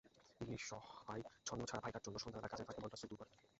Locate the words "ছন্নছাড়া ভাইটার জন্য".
1.47-2.17